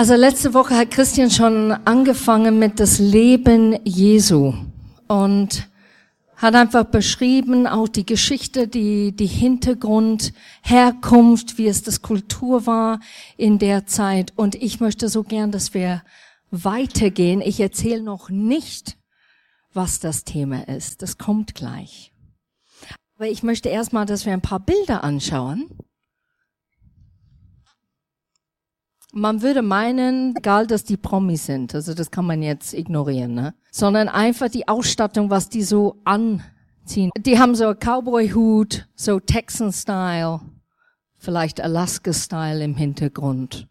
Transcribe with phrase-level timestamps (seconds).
[0.00, 4.54] Also letzte Woche hat Christian schon angefangen mit das Leben Jesu
[5.08, 5.68] und
[6.36, 13.00] hat einfach beschrieben auch die Geschichte, die, die Hintergrund, Herkunft, wie es das Kultur war
[13.36, 14.32] in der Zeit.
[14.36, 16.02] Und ich möchte so gern, dass wir
[16.50, 17.42] weitergehen.
[17.42, 18.96] Ich erzähle noch nicht,
[19.74, 21.02] was das Thema ist.
[21.02, 22.10] Das kommt gleich.
[23.16, 25.68] Aber ich möchte erstmal, dass wir ein paar Bilder anschauen.
[29.12, 33.54] Man würde meinen, egal, dass die Promis sind, also das kann man jetzt ignorieren, ne?
[33.72, 37.10] sondern einfach die Ausstattung, was die so anziehen.
[37.18, 40.40] Die haben so Cowboy-Hut, so Texan-Style,
[41.18, 43.68] vielleicht Alaska-Style im Hintergrund.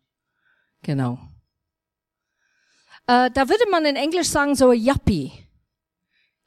[0.81, 1.19] Genau.
[3.07, 5.31] Äh, da würde man in Englisch sagen so Yuppie.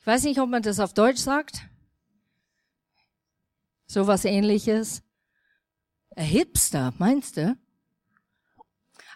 [0.01, 1.62] Ich weiß nicht, ob man das auf Deutsch sagt.
[3.87, 5.02] So was ähnliches.
[6.15, 7.56] Ein Hipster, meinst du?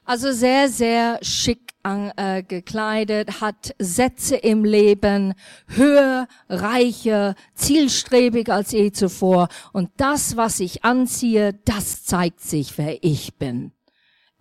[0.06, 5.34] Also sehr, sehr schick an, äh, gekleidet, hat Sätze im Leben,
[5.66, 9.48] höher, reicher, zielstrebig als je zuvor.
[9.72, 13.72] Und das, was ich anziehe, das zeigt sich, wer ich bin.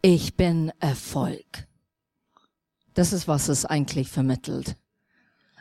[0.03, 1.67] Ich bin Erfolg.
[2.93, 4.75] Das ist, was es eigentlich vermittelt.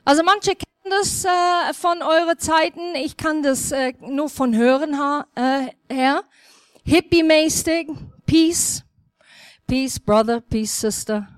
[0.04, 2.94] Also manche kennen das äh, von euren Zeiten.
[2.94, 6.24] Ich kann das äh, nur von Hören ha äh, her.
[6.84, 7.88] Hippie-mäßig,
[8.26, 8.83] Peace,
[9.66, 11.28] Peace, Brother, Peace, Sister.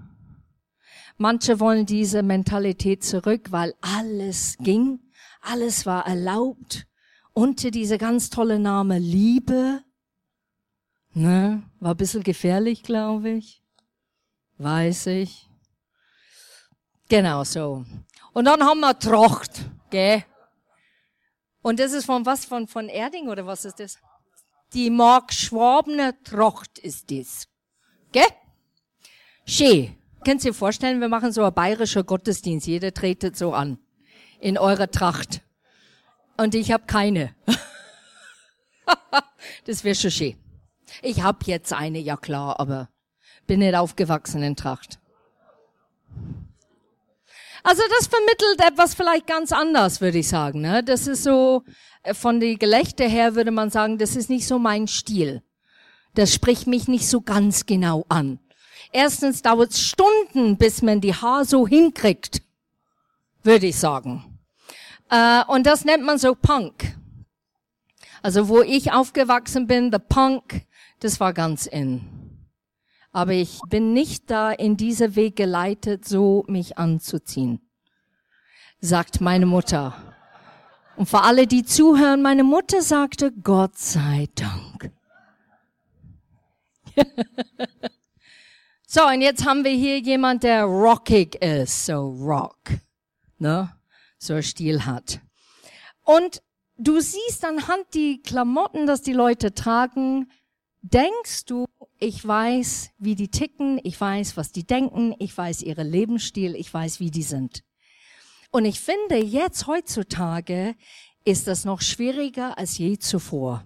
[1.16, 5.00] Manche wollen diese Mentalität zurück, weil alles ging,
[5.40, 6.86] alles war erlaubt
[7.32, 9.82] unter dieser ganz tolle Name Liebe.
[11.14, 13.62] Ne, war ein bisschen gefährlich, glaube ich.
[14.58, 15.48] Weiß ich.
[17.08, 17.84] Genau so.
[18.32, 20.24] Und dann haben wir Tracht, gell?
[21.62, 22.44] Und das ist von was?
[22.44, 23.98] Von, von Erding oder was ist das?
[24.72, 27.48] Die Mark Schwabener Tracht ist das.
[28.16, 28.24] Gell?
[29.44, 29.94] Schön.
[30.24, 32.66] Könnt ihr vorstellen, wir machen so ein bayerischer Gottesdienst.
[32.66, 33.78] Jeder tretet so an.
[34.40, 35.42] In eurer Tracht.
[36.38, 37.34] Und ich habe keine.
[39.66, 40.36] das wäre schon schön.
[41.02, 42.88] Ich habe jetzt eine, ja klar, aber
[43.46, 44.98] bin nicht aufgewachsen in Tracht.
[47.64, 50.62] Also das vermittelt etwas vielleicht ganz anders, würde ich sagen.
[50.62, 50.82] Ne?
[50.82, 51.64] Das ist so,
[52.02, 55.42] äh, von den Gelächter her würde man sagen, das ist nicht so mein Stil.
[56.16, 58.38] Das spricht mich nicht so ganz genau an.
[58.90, 62.40] Erstens dauert es Stunden, bis man die Haar so hinkriegt,
[63.42, 64.38] würde ich sagen.
[65.10, 66.96] Äh, und das nennt man so Punk.
[68.22, 70.64] Also wo ich aufgewachsen bin, the Punk,
[71.00, 72.00] das war ganz in.
[73.12, 77.60] Aber ich bin nicht da in dieser Weg geleitet, so mich anzuziehen,
[78.80, 80.14] sagt meine Mutter.
[80.96, 84.95] Und für alle, die zuhören, meine Mutter sagte, Gott sei Dank.
[88.86, 92.58] so, und jetzt haben wir hier jemand, der rockig ist, so rock,
[93.38, 93.72] ne?
[94.18, 95.20] So Stil hat.
[96.04, 96.42] Und
[96.78, 100.30] du siehst anhand die Klamotten, dass die Leute tragen,
[100.82, 101.66] denkst du,
[101.98, 106.72] ich weiß, wie die ticken, ich weiß, was die denken, ich weiß ihren Lebensstil, ich
[106.72, 107.62] weiß, wie die sind.
[108.50, 110.74] Und ich finde, jetzt heutzutage
[111.24, 113.64] ist das noch schwieriger als je zuvor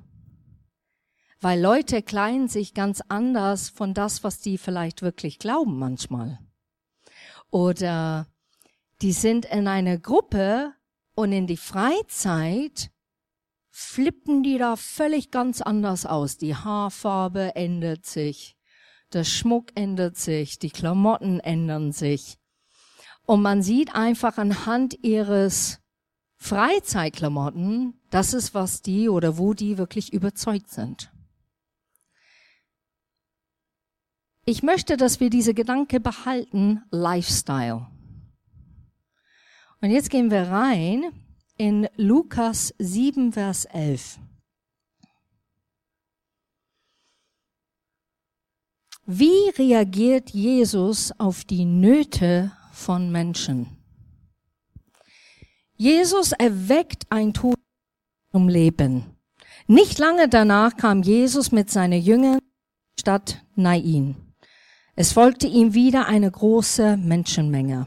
[1.40, 6.38] weil Leute kleiden sich ganz anders von das, was die vielleicht wirklich glauben manchmal.
[7.50, 8.26] Oder
[9.02, 10.74] die sind in einer Gruppe
[11.14, 12.90] und in die Freizeit
[13.70, 16.36] flippen die da völlig ganz anders aus.
[16.36, 18.56] Die Haarfarbe ändert sich,
[19.12, 22.36] der Schmuck ändert sich, die Klamotten ändern sich.
[23.24, 25.80] Und man sieht einfach anhand ihres
[26.36, 31.10] Freizeitklamotten, das ist, was die oder wo die wirklich überzeugt sind.
[34.50, 37.86] Ich möchte, dass wir diese Gedanke behalten, Lifestyle.
[39.80, 41.04] Und jetzt gehen wir rein
[41.56, 44.18] in Lukas 7, Vers 11.
[49.06, 53.68] Wie reagiert Jesus auf die Nöte von Menschen?
[55.76, 57.54] Jesus erweckt ein Tod
[58.32, 59.16] zum Leben.
[59.68, 62.40] Nicht lange danach kam Jesus mit seinen Jüngern
[62.98, 64.29] Stadt Nain.
[65.00, 67.86] Es folgte ihm wieder eine große Menschenmenge.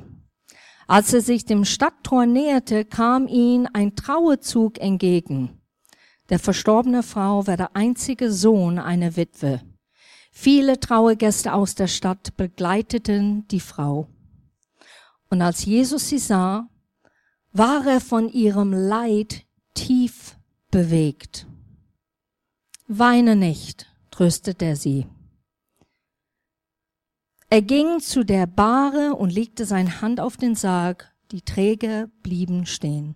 [0.88, 5.62] Als er sich dem Stadttor näherte, kam ihm ein Trauezug entgegen.
[6.30, 9.62] Der verstorbene Frau war der einzige Sohn einer Witwe.
[10.32, 14.08] Viele Trauergäste aus der Stadt begleiteten die Frau.
[15.30, 16.68] Und als Jesus sie sah,
[17.52, 19.46] war er von ihrem Leid
[19.76, 20.36] tief
[20.72, 21.46] bewegt.
[22.88, 25.06] Weine nicht, tröstete er sie.
[27.54, 31.14] Er ging zu der Bahre und legte seine Hand auf den Sarg.
[31.30, 33.14] Die Träger blieben stehen.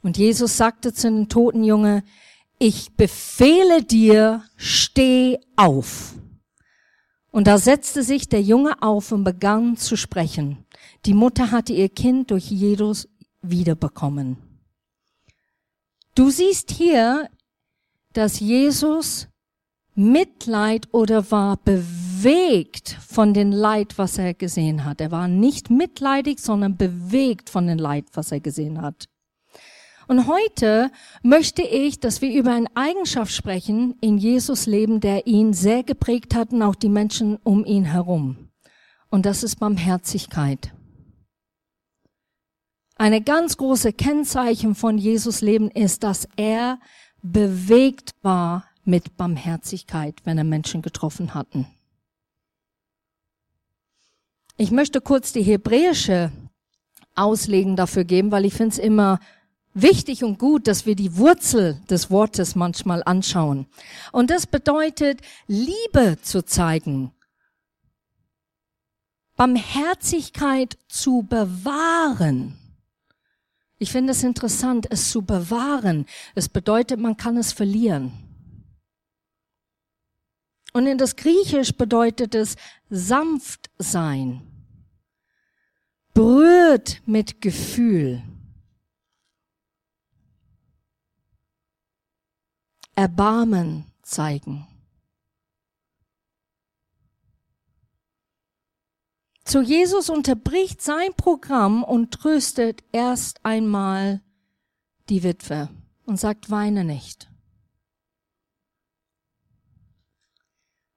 [0.00, 2.02] Und Jesus sagte zu dem toten Junge,
[2.58, 6.14] ich befehle dir, steh auf.
[7.30, 10.64] Und da setzte sich der Junge auf und begann zu sprechen.
[11.04, 13.06] Die Mutter hatte ihr Kind durch Jesus
[13.42, 14.38] wiederbekommen.
[16.14, 17.28] Du siehst hier,
[18.14, 19.28] dass Jesus
[19.94, 22.07] Mitleid oder war bewegt
[23.00, 25.00] von dem Leid, was er gesehen hat.
[25.00, 29.08] Er war nicht mitleidig, sondern bewegt von dem Leid, was er gesehen hat.
[30.08, 30.90] Und heute
[31.22, 36.34] möchte ich, dass wir über eine Eigenschaft sprechen in Jesus Leben, der ihn sehr geprägt
[36.34, 38.48] hat und auch die Menschen um ihn herum.
[39.10, 40.72] Und das ist Barmherzigkeit.
[42.96, 46.80] Eine ganz große Kennzeichen von Jesus Leben ist, dass er
[47.22, 51.66] bewegt war mit Barmherzigkeit, wenn er Menschen getroffen hatten.
[54.60, 56.32] Ich möchte kurz die hebräische
[57.14, 59.20] Auslegung dafür geben, weil ich finde es immer
[59.72, 63.66] wichtig und gut, dass wir die Wurzel des Wortes manchmal anschauen.
[64.10, 67.12] Und das bedeutet, Liebe zu zeigen,
[69.36, 72.58] Barmherzigkeit zu bewahren.
[73.78, 76.04] Ich finde es interessant, es zu bewahren.
[76.34, 78.10] Es bedeutet, man kann es verlieren.
[80.72, 82.56] Und in das Griechisch bedeutet es
[82.90, 84.47] sanft sein,
[86.18, 88.24] berührt mit Gefühl.
[92.96, 94.66] Erbarmen zeigen.
[99.44, 104.20] Zu Jesus unterbricht sein Programm und tröstet erst einmal
[105.10, 105.68] die Witwe
[106.04, 107.30] und sagt, weine nicht.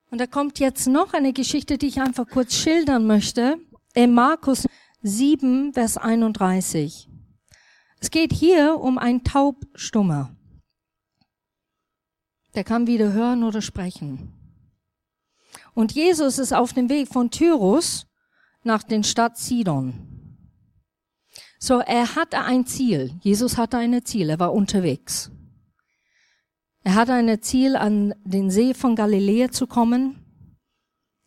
[0.09, 3.59] Und da kommt jetzt noch eine Geschichte, die ich einfach kurz schildern möchte.
[3.93, 4.65] In Markus
[5.03, 7.09] 7, Vers 31.
[7.99, 10.35] Es geht hier um ein Taubstummer.
[12.53, 14.31] Der kann wieder hören oder sprechen.
[15.73, 18.05] Und Jesus ist auf dem Weg von Tyrus
[18.63, 20.37] nach den Stadt Sidon.
[21.57, 23.15] So, er hatte ein Ziel.
[23.21, 24.29] Jesus hatte ein Ziel.
[24.29, 25.31] Er war unterwegs.
[26.83, 30.23] Er hatte ein Ziel, an den See von Galiläa zu kommen,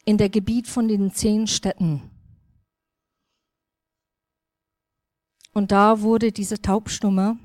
[0.05, 2.14] in der Gebiet von den zehn Städten.
[5.55, 7.39] Und da wurde dieser Taubstumme,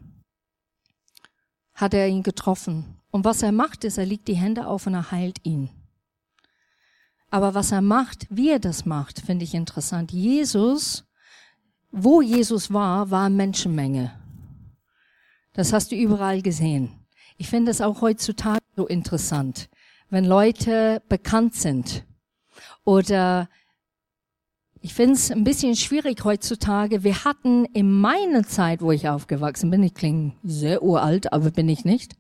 [1.76, 2.98] hat er ihn getroffen.
[3.12, 5.70] Und was er macht, ist, er legt die Hände auf und er heilt ihn.
[7.30, 10.12] Aber was er macht, wie er das macht, finde ich interessant.
[10.12, 11.06] Jesus,
[11.92, 14.12] wo Jesus war, war Menschenmenge.
[15.54, 16.92] Das hast du überall gesehen.
[17.38, 19.70] Ich finde es auch heutzutage so interessant,
[20.10, 22.06] wenn Leute bekannt sind
[22.84, 23.48] oder
[24.82, 27.04] ich finde es ein bisschen schwierig heutzutage.
[27.04, 31.68] Wir hatten in meiner Zeit, wo ich aufgewachsen bin, ich klinge sehr uralt, aber bin
[31.68, 32.14] ich nicht.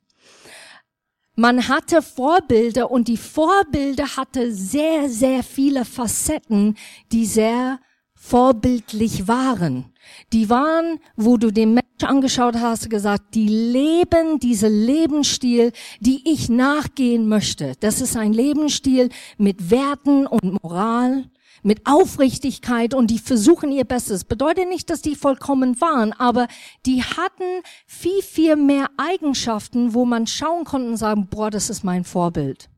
[1.35, 6.75] Man hatte Vorbilder und die Vorbilder hatte sehr, sehr viele Facetten,
[7.13, 7.79] die sehr
[8.13, 9.93] vorbildlich waren.
[10.33, 16.49] Die waren, wo du den Menschen angeschaut hast, gesagt, die leben diese Lebensstil, die ich
[16.49, 17.73] nachgehen möchte.
[17.79, 21.29] Das ist ein Lebensstil mit Werten und Moral,
[21.69, 24.23] mit Aufrichtigkeit und die versuchen ihr Bestes.
[24.23, 26.47] Bedeutet nicht, dass die vollkommen waren, aber
[26.87, 31.83] die hatten viel, viel mehr Eigenschaften, wo man schauen konnte und sagen, boah, das ist
[31.83, 32.71] mein Vorbild.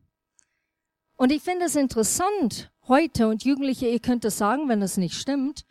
[1.16, 5.14] Und ich finde es interessant heute und Jugendliche, ihr könnt es sagen, wenn es nicht
[5.14, 5.64] stimmt,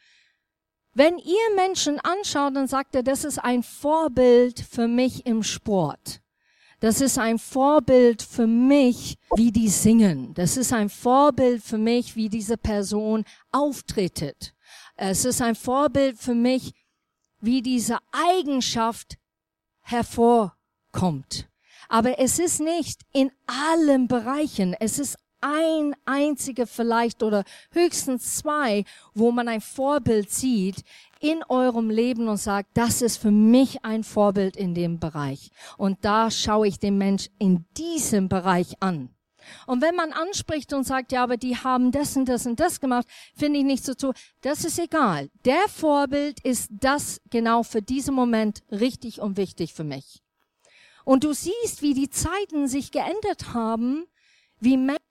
[0.96, 6.22] wenn ihr Menschen anschaut, dann sagt das ist ein Vorbild für mich im Sport.
[6.82, 10.34] Das ist ein Vorbild für mich, wie die singen.
[10.34, 14.56] Das ist ein Vorbild für mich, wie diese Person auftretet.
[14.96, 16.74] Es ist ein Vorbild für mich,
[17.40, 19.20] wie diese Eigenschaft
[19.82, 21.48] hervorkommt.
[21.88, 24.74] Aber es ist nicht in allen Bereichen.
[24.80, 28.84] Es ist ein einzige vielleicht oder höchstens zwei,
[29.14, 30.84] wo man ein Vorbild sieht
[31.20, 35.52] in eurem Leben und sagt, das ist für mich ein Vorbild in dem Bereich.
[35.78, 39.10] Und da schaue ich den Mensch in diesem Bereich an.
[39.66, 42.80] Und wenn man anspricht und sagt, ja, aber die haben das und das und das
[42.80, 44.14] gemacht, finde ich nicht so zu.
[44.42, 45.30] Das ist egal.
[45.46, 50.22] Der Vorbild ist das genau für diesen Moment richtig und wichtig für mich.
[51.04, 54.06] Und du siehst, wie die Zeiten sich geändert haben,
[54.60, 55.02] wie Menschen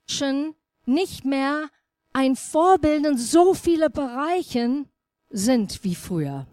[0.85, 1.69] nicht mehr
[2.13, 4.89] ein Vorbild in so viele Bereichen
[5.29, 6.47] sind wie früher.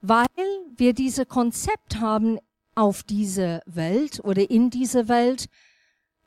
[0.00, 0.26] Weil
[0.76, 2.38] wir diese Konzept haben
[2.74, 5.46] auf diese Welt oder in diese Welt,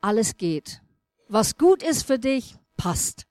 [0.02, 0.82] alles geht.
[1.28, 3.28] Was gut ist für dich, passt.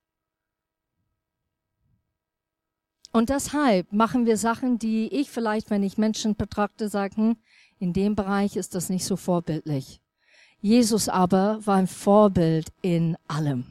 [3.13, 7.39] Und deshalb machen wir Sachen, die ich vielleicht, wenn ich Menschen betrachte, sagen,
[7.79, 10.01] in dem Bereich ist das nicht so vorbildlich.
[10.67, 13.67] Jesus aber war ein Vorbild in allem.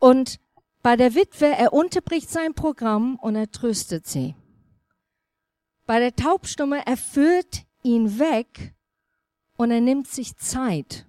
[0.00, 0.40] Und
[0.82, 4.34] bei der Witwe, er unterbricht sein Programm und er tröstet sie.
[5.86, 8.74] Bei der Taubstumme, er führt ihn weg
[9.56, 11.06] und er nimmt sich Zeit,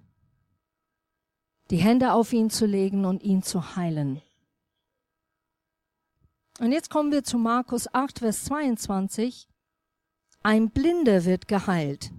[1.70, 4.22] die Hände auf ihn zu legen und ihn zu heilen.
[6.60, 9.48] Und jetzt kommen wir zu Markus 8, Vers 22.
[10.44, 12.12] Ein Blinder wird geheilt.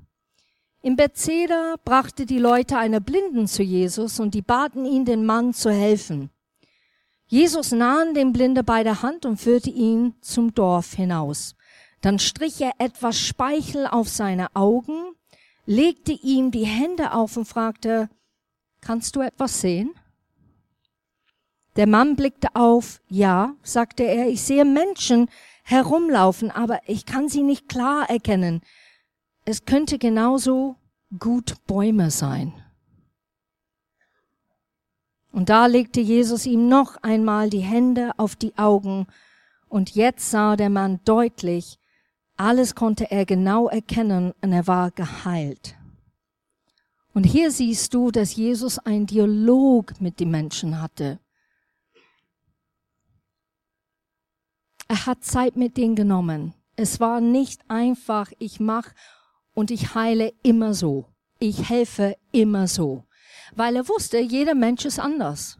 [0.84, 5.54] In Bethsaida brachte die Leute eine Blinden zu Jesus und die baten ihn, den Mann
[5.54, 6.32] zu helfen.
[7.28, 11.56] Jesus nahm den Blinde bei der Hand und führte ihn zum Dorf hinaus.
[12.02, 15.14] Dann strich er etwas Speichel auf seine Augen,
[15.68, 18.10] legte ihm die Hände auf und fragte,
[18.82, 19.92] kannst du etwas sehen?
[21.76, 25.30] Der Mann blickte auf, ja, sagte er, ich sehe Menschen
[25.64, 28.62] herumlaufen, aber ich kann sie nicht klar erkennen.
[29.46, 30.76] Es könnte genauso
[31.18, 32.54] gut Bäume sein.
[35.32, 39.08] Und da legte Jesus ihm noch einmal die Hände auf die Augen,
[39.70, 41.80] und jetzt sah der Mann deutlich,
[42.36, 45.78] alles konnte er genau erkennen und er war geheilt.
[47.14, 51.20] Und hier siehst du, dass Jesus einen Dialog mit den Menschen hatte.
[54.90, 56.54] Er hat Zeit mit denen genommen.
[56.76, 58.90] Es war nicht einfach, ich mach
[59.54, 61.06] und ich heile immer so.
[61.40, 63.06] Ich helfe immer so.
[63.56, 65.58] Weil er wusste, jeder Mensch ist anders.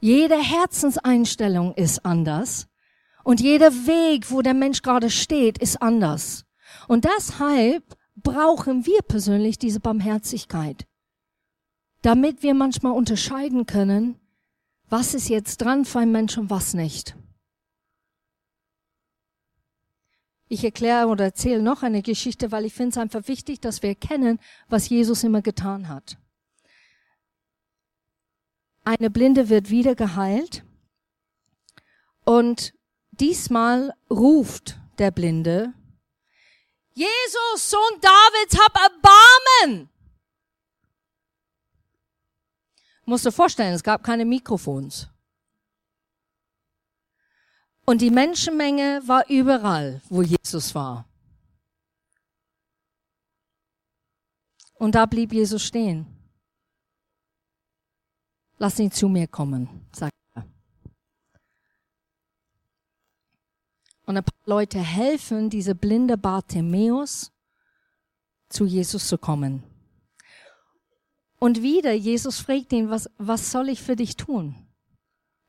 [0.00, 2.68] Jede Herzenseinstellung ist anders.
[3.22, 6.46] Und jeder Weg, wo der Mensch gerade steht, ist anders.
[6.88, 7.84] Und deshalb
[8.16, 10.86] brauchen wir persönlich diese Barmherzigkeit.
[12.02, 14.18] Damit wir manchmal unterscheiden können,
[14.88, 17.14] was ist jetzt dran für einen Menschen und was nicht.
[20.52, 23.90] Ich erkläre oder erzähle noch eine Geschichte, weil ich finde es einfach wichtig, dass wir
[23.90, 26.18] erkennen, was Jesus immer getan hat.
[28.84, 30.64] Eine Blinde wird wieder geheilt
[32.24, 32.74] und
[33.12, 35.72] diesmal ruft der Blinde,
[36.94, 39.88] Jesus, Sohn Davids, hab Erbarmen!
[43.04, 45.09] Musst du vorstellen, es gab keine Mikrofons.
[47.90, 51.08] Und die Menschenmenge war überall, wo Jesus war.
[54.74, 56.06] Und da blieb Jesus stehen.
[58.58, 60.46] Lass ihn zu mir kommen, sagt er.
[64.06, 67.32] Und ein paar Leute helfen, diese blinde Bartimäus
[68.50, 69.64] zu Jesus zu kommen.
[71.40, 74.54] Und wieder, Jesus fragt ihn, was, was soll ich für dich tun?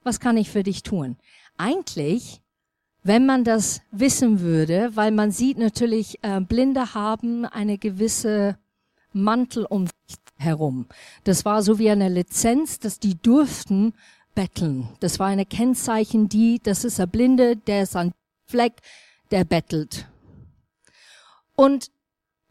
[0.01, 1.17] Was kann ich für dich tun?
[1.61, 2.41] Eigentlich,
[3.03, 8.57] wenn man das wissen würde, weil man sieht natürlich, äh, Blinde haben eine gewisse
[9.13, 10.87] Mantel um sich herum.
[11.23, 13.93] Das war so wie eine Lizenz, dass die durften
[14.33, 14.89] betteln.
[14.99, 18.11] Das war eine Kennzeichen, die, das ist ein Blinde, der ist ein
[18.47, 18.73] Fleck,
[19.29, 20.07] der bettelt.
[21.55, 21.91] Und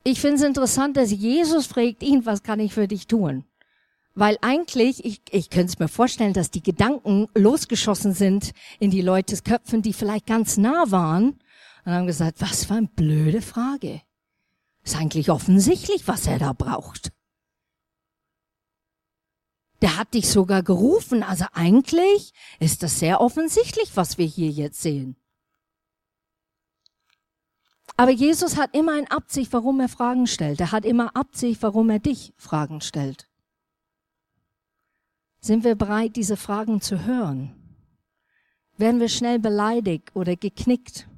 [0.05, 3.45] ich finde es interessant, dass Jesus fragt ihn, was kann ich für dich tun?
[4.15, 9.03] Weil eigentlich, ich, ich könnte es mir vorstellen, dass die Gedanken losgeschossen sind in die
[9.03, 11.39] Leutes Köpfen, die vielleicht ganz nah waren
[11.85, 14.03] und haben gesagt, was für eine blöde Frage.
[14.83, 17.13] Ist eigentlich offensichtlich, was er da braucht.
[19.81, 24.83] Der hat dich sogar gerufen, also eigentlich ist das sehr offensichtlich, was wir hier jetzt
[24.83, 25.17] sehen.
[27.97, 30.61] Aber Jesus hat immer eine Absicht, warum er Fragen stellt.
[30.61, 33.30] Er hat immer Absicht, warum er dich Fragen stellt.
[35.41, 37.55] Sind wir bereit, diese Fragen zu hören?
[38.77, 41.09] Werden wir schnell beleidigt oder geknickt?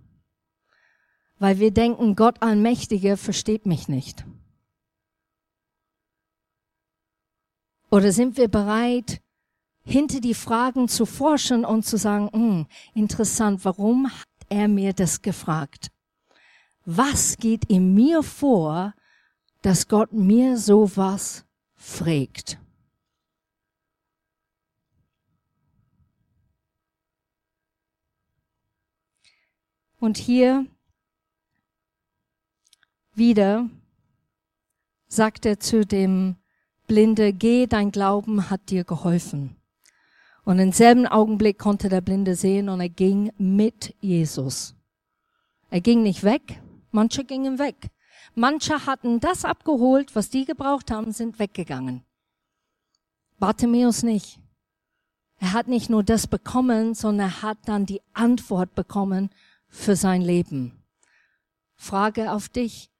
[1.38, 4.24] Weil wir denken, Gott Allmächtige versteht mich nicht.
[7.90, 9.20] Oder sind wir bereit,
[9.84, 15.20] hinter die Fragen zu forschen und zu sagen, hm, interessant, warum hat er mir das
[15.20, 15.90] gefragt?
[16.84, 18.94] Was geht in mir vor,
[19.62, 22.58] dass Gott mir sowas fragt?
[30.02, 30.66] Und hier
[33.14, 33.70] wieder
[35.06, 36.34] sagt er zu dem
[36.88, 39.54] Blinde, geh, dein Glauben hat dir geholfen.
[40.42, 44.74] Und im selben Augenblick konnte der Blinde sehen und er ging mit Jesus.
[45.70, 47.92] Er ging nicht weg, manche gingen weg.
[48.34, 52.02] Manche hatten das abgeholt, was die gebraucht haben, sind weggegangen.
[53.38, 54.40] Bartimäus nicht.
[55.38, 59.30] Er hat nicht nur das bekommen, sondern er hat dann die Antwort bekommen
[59.72, 60.84] für sein Leben.
[61.74, 62.90] Frage auf dich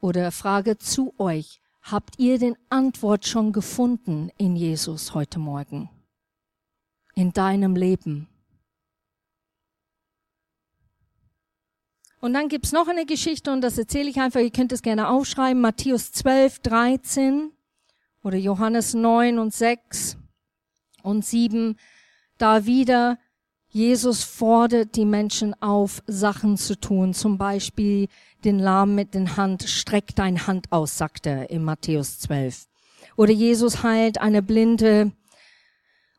[0.00, 1.60] oder Frage zu euch.
[1.82, 5.90] Habt ihr den Antwort schon gefunden in Jesus heute Morgen?
[7.14, 8.28] In deinem Leben?
[12.20, 15.08] Und dann gibt's noch eine Geschichte und das erzähle ich einfach, ihr könnt es gerne
[15.08, 17.50] aufschreiben, Matthäus 12, 13
[18.22, 20.16] oder Johannes 9 und 6
[21.02, 21.76] und 7.
[22.38, 23.18] Da wieder
[23.74, 28.08] Jesus fordert die Menschen auf, Sachen zu tun, zum Beispiel
[28.44, 32.66] den Lahm mit den Hand, streck dein Hand aus, sagt er in Matthäus 12.
[33.16, 35.12] Oder Jesus heilt eine Blinde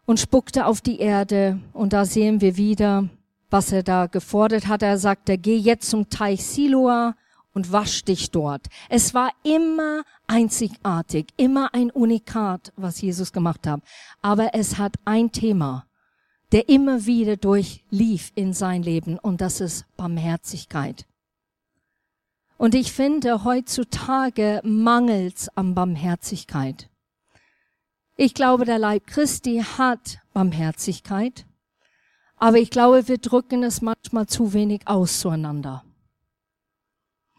[0.05, 3.07] und spuckte auf die Erde und da sehen wir wieder,
[3.51, 4.81] was er da gefordert hat.
[4.81, 7.15] Er sagte, geh jetzt zum Teich Siloa
[7.53, 8.65] und wasch dich dort.
[8.89, 13.81] Es war immer einzigartig, immer ein Unikat, was Jesus gemacht hat.
[14.23, 15.85] Aber es hat ein Thema,
[16.53, 21.07] der immer wieder durchlief in sein Leben und das ist Barmherzigkeit.
[22.57, 26.89] Und ich finde, heutzutage mangelt's an Barmherzigkeit.
[28.17, 31.47] Ich glaube, der Leib Christi hat Barmherzigkeit.
[32.35, 35.83] Aber ich glaube, wir drücken es manchmal zu wenig aus zueinander.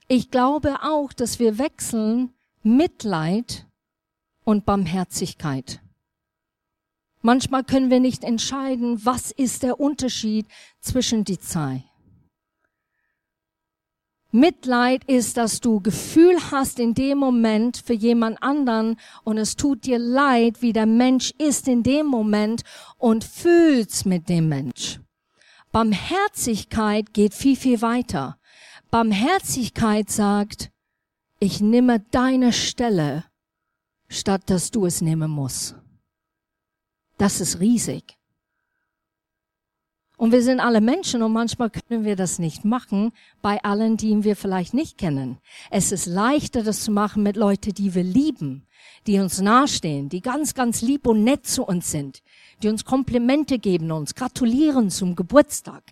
[0.09, 3.66] Ich glaube auch, dass wir wechseln Mitleid
[4.42, 5.84] und Barmherzigkeit.
[7.26, 10.47] Manchmal können wir nicht entscheiden, was ist der Unterschied
[10.81, 11.83] zwischen die zwei.
[14.31, 19.87] Mitleid ist, dass du Gefühl hast in dem Moment für jemand anderen und es tut
[19.87, 22.62] dir leid, wie der Mensch ist in dem Moment
[22.99, 25.00] und fühlst mit dem Mensch.
[25.73, 28.37] Barmherzigkeit geht viel, viel weiter.
[28.90, 30.71] Barmherzigkeit sagt,
[31.40, 33.25] ich nehme deine Stelle,
[34.11, 35.77] statt dass du es nehmen musst.
[37.18, 38.16] Das ist riesig.
[40.16, 44.22] Und wir sind alle Menschen und manchmal können wir das nicht machen bei allen, die
[44.22, 45.38] wir vielleicht nicht kennen.
[45.70, 48.66] Es ist leichter, das zu machen mit Leuten, die wir lieben,
[49.09, 52.22] die uns nahestehen, die ganz, ganz lieb und nett zu uns sind,
[52.62, 55.83] die uns Komplimente geben, uns gratulieren zum Geburtstag.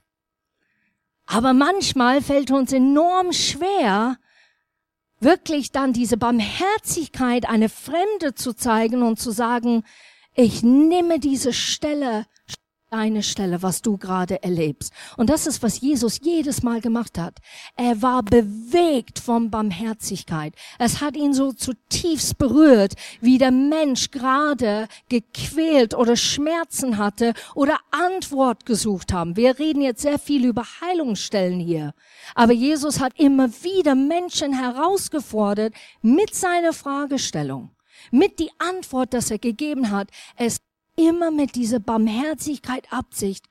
[1.26, 4.18] Aber manchmal fällt uns enorm schwer,
[5.18, 9.84] wirklich dann diese Barmherzigkeit, eine Fremde zu zeigen und zu sagen,
[10.34, 12.26] ich nehme diese Stelle
[12.92, 14.92] deine Stelle, was du gerade erlebst.
[15.16, 17.38] Und das ist, was Jesus jedes Mal gemacht hat.
[17.74, 20.54] Er war bewegt von Barmherzigkeit.
[20.78, 27.78] Es hat ihn so zutiefst berührt, wie der Mensch gerade gequält oder Schmerzen hatte oder
[27.90, 29.36] Antwort gesucht haben.
[29.36, 31.94] Wir reden jetzt sehr viel über Heilungsstellen hier.
[32.34, 37.70] Aber Jesus hat immer wieder Menschen herausgefordert mit seiner Fragestellung
[38.10, 40.10] mit die Antwort, dass er gegeben hat.
[40.36, 40.60] Es
[40.96, 43.48] immer mit dieser Barmherzigkeit Absicht,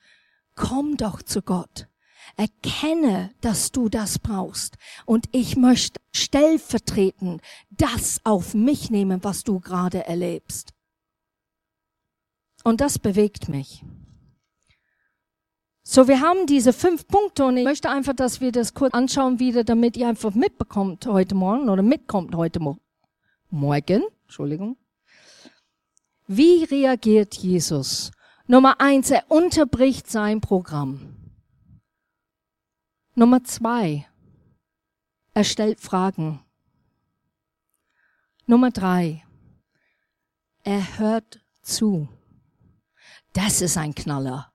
[0.54, 1.88] komm doch zu Gott.
[2.36, 4.76] Erkenne, dass du das brauchst.
[5.06, 10.72] Und ich möchte stellvertretend das auf mich nehmen, was du gerade erlebst.
[12.64, 13.84] Und das bewegt mich.
[15.84, 19.40] So, wir haben diese fünf Punkte und ich möchte einfach, dass wir das kurz anschauen
[19.40, 22.78] wieder, damit ihr einfach mitbekommt heute Morgen oder mitkommt heute Mo
[23.50, 24.04] Morgen.
[24.32, 24.78] Entschuldigung.
[26.26, 28.12] Wie reagiert Jesus?
[28.46, 31.34] Nummer eins, er unterbricht sein Programm.
[33.14, 34.08] Nummer zwei,
[35.34, 36.42] er stellt Fragen.
[38.46, 39.22] Nummer drei,
[40.64, 42.08] er hört zu.
[43.34, 44.50] Das ist ein Knaller.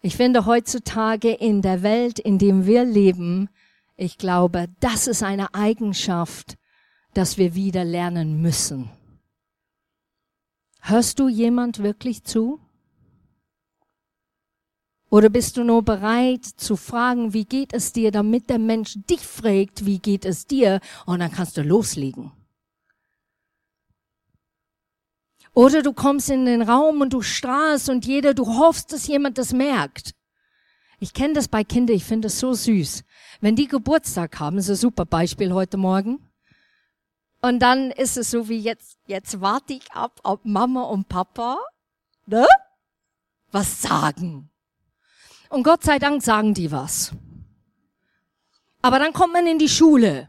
[0.00, 3.50] Ich finde heutzutage in der Welt, in dem wir leben,
[3.96, 6.56] ich glaube, das ist eine Eigenschaft,
[7.16, 8.90] dass wir wieder lernen müssen.
[10.80, 12.60] Hörst du jemand wirklich zu?
[15.08, 19.20] Oder bist du nur bereit zu fragen, wie geht es dir, damit der Mensch dich
[19.20, 22.32] fragt, wie geht es dir, und dann kannst du loslegen.
[25.54, 29.38] Oder du kommst in den Raum und du strahlst und jeder, du hoffst, dass jemand
[29.38, 30.14] das merkt.
[30.98, 33.04] Ich kenne das bei Kindern, ich finde es so süß.
[33.40, 36.25] Wenn die Geburtstag haben, ist ein super Beispiel heute Morgen.
[37.40, 41.58] Und dann ist es so wie jetzt, jetzt warte ich ab, ob Mama und Papa,
[42.26, 42.46] ne?
[43.52, 44.50] Was sagen.
[45.48, 47.12] Und Gott sei Dank sagen die was.
[48.82, 50.28] Aber dann kommt man in die Schule.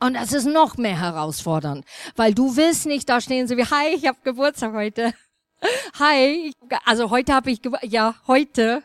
[0.00, 1.84] Und das ist noch mehr herausfordernd,
[2.16, 5.14] weil du willst nicht da stehen so wie, hi, ich habe Geburtstag heute.
[5.98, 6.52] Hi,
[6.84, 8.82] also heute habe ich, ja, heute.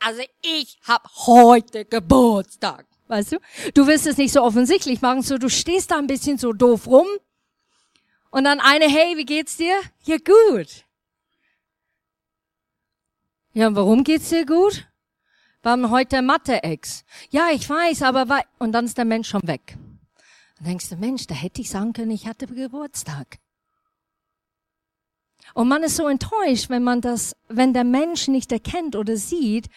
[0.00, 2.86] Also ich habe heute Geburtstag.
[3.10, 3.38] Weißt du?
[3.74, 6.86] Du willst es nicht so offensichtlich machen, so du stehst da ein bisschen so doof
[6.86, 7.08] rum
[8.30, 9.74] Und dann eine, hey, wie geht's dir?
[10.04, 10.84] Ja, gut.
[13.52, 14.86] Ja, warum geht's dir gut?
[15.62, 17.04] Wir haben heute Mathe-Ex.
[17.30, 19.76] Ja, ich weiß, aber wei und dann ist der Mensch schon weg.
[20.58, 23.38] Dann denkst du, Mensch, da hätte ich sagen können, ich hatte Geburtstag.
[25.52, 29.68] Und man ist so enttäuscht, wenn man das, wenn der Mensch nicht erkennt oder sieht,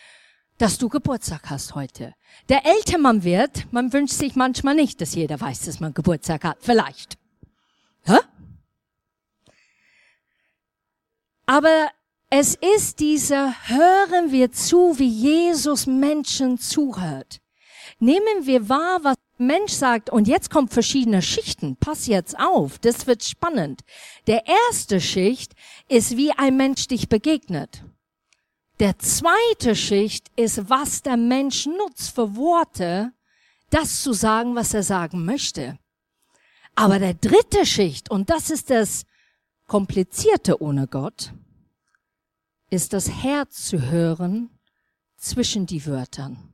[0.63, 2.13] dass du Geburtstag hast heute.
[2.47, 6.45] Der älter man wird, man wünscht sich manchmal nicht, dass jeder weiß, dass man Geburtstag
[6.45, 6.57] hat.
[6.61, 7.17] Vielleicht.
[8.05, 8.15] Hä?
[11.45, 11.89] Aber
[12.29, 17.41] es ist dieser, hören wir zu, wie Jesus Menschen zuhört.
[17.99, 21.75] Nehmen wir wahr, was Mensch sagt, und jetzt kommt verschiedene Schichten.
[21.75, 23.81] Pass jetzt auf, das wird spannend.
[24.27, 25.55] Der erste Schicht
[25.89, 27.83] ist, wie ein Mensch dich begegnet.
[28.79, 33.13] Der zweite Schicht ist, was der Mensch nutzt für Worte,
[33.69, 35.77] das zu sagen, was er sagen möchte.
[36.75, 39.05] Aber der dritte Schicht, und das ist das
[39.67, 41.33] Komplizierte ohne Gott,
[42.69, 44.49] ist das Herz zu hören
[45.17, 46.53] zwischen die Wörtern.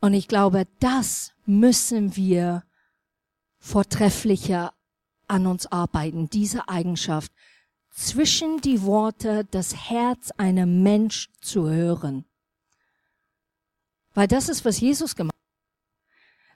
[0.00, 2.64] Und ich glaube, das müssen wir
[3.58, 4.72] vortrefflicher
[5.26, 7.32] an uns arbeiten, diese Eigenschaft,
[7.98, 12.24] zwischen die Worte das Herz einem Mensch zu hören.
[14.14, 15.38] Weil das ist, was Jesus gemacht hat.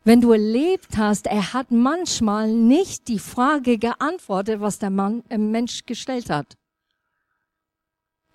[0.05, 5.38] Wenn du erlebt hast, er hat manchmal nicht die Frage geantwortet, was der Mann, äh,
[5.38, 6.57] Mensch gestellt hat.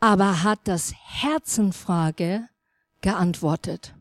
[0.01, 2.49] Aber hat das Herzenfrage
[2.99, 3.95] geantwortet.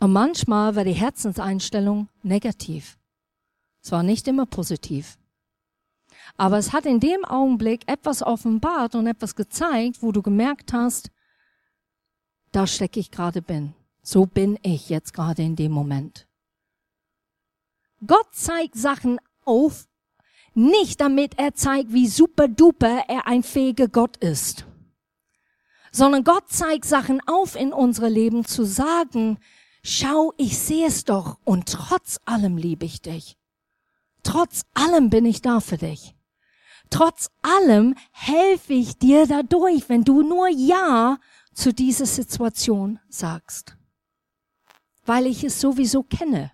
[0.00, 2.98] Und manchmal war die Herzenseinstellung negativ.
[3.82, 5.18] Es war nicht immer positiv.
[6.36, 11.10] Aber es hat in dem Augenblick etwas offenbart und etwas gezeigt, wo du gemerkt hast,
[12.52, 13.74] da stecke ich gerade bin.
[14.02, 16.26] So bin ich jetzt gerade in dem Moment.
[18.06, 19.88] Gott zeigt Sachen auf,
[20.54, 24.66] nicht damit er zeigt, wie super duper er ein fähiger Gott ist,
[25.90, 29.38] sondern Gott zeigt Sachen auf in unsere Leben zu sagen,
[29.82, 33.36] schau, ich sehe es doch und trotz allem liebe ich dich.
[34.22, 36.13] Trotz allem bin ich da für dich.
[36.94, 41.18] Trotz allem helfe ich dir dadurch, wenn du nur Ja
[41.52, 43.76] zu dieser Situation sagst.
[45.04, 46.52] Weil ich es sowieso kenne.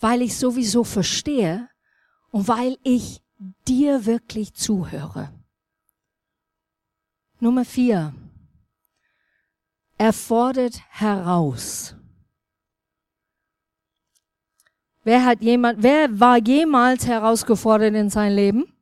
[0.00, 1.68] Weil ich sowieso verstehe
[2.30, 3.20] und weil ich
[3.68, 5.30] dir wirklich zuhöre.
[7.38, 8.14] Nummer vier.
[9.98, 11.96] Er fordert heraus.
[15.02, 18.72] Wer hat jemand, wer war jemals herausgefordert in sein Leben?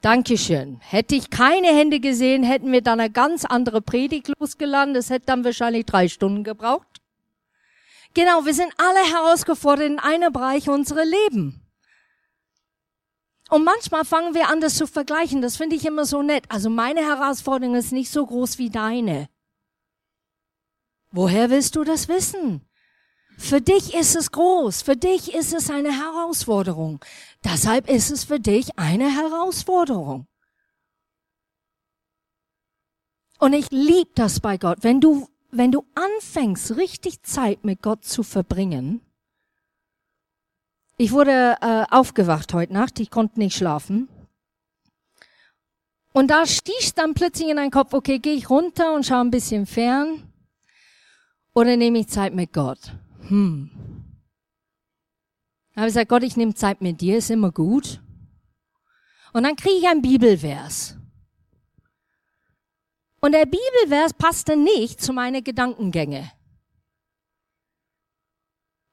[0.00, 0.80] Dankeschön.
[0.80, 4.94] Hätte ich keine Hände gesehen, hätten wir dann eine ganz andere Predigt losgeladen.
[4.94, 7.00] Das hätte dann wahrscheinlich drei Stunden gebraucht.
[8.14, 11.62] Genau, wir sind alle herausgefordert in einem Bereich unserer Leben.
[13.48, 15.40] Und manchmal fangen wir an, das zu vergleichen.
[15.40, 16.44] Das finde ich immer so nett.
[16.48, 19.28] Also meine Herausforderung ist nicht so groß wie deine.
[21.12, 22.66] Woher willst du das wissen?
[23.38, 27.04] Für dich ist es groß, für dich ist es eine Herausforderung.
[27.44, 30.26] Deshalb ist es für dich eine Herausforderung.
[33.38, 34.78] Und ich liebe das bei Gott.
[34.82, 39.00] Wenn du, wenn du anfängst, richtig Zeit mit Gott zu verbringen,
[40.96, 44.08] ich wurde äh, aufgewacht heute Nacht, ich konnte nicht schlafen.
[46.12, 49.30] Und da stieß dann plötzlich in deinen Kopf, okay, gehe ich runter und schaue ein
[49.30, 50.22] bisschen fern
[51.54, 52.92] oder nehme ich Zeit mit Gott?
[53.32, 53.70] Hm.
[55.74, 58.02] Habe ich gesagt, Gott, ich nehme Zeit mit dir, ist immer gut.
[59.32, 60.98] Und dann kriege ich ein Bibelvers.
[63.22, 66.30] Und der Bibelvers passte nicht zu meinen Gedankengänge.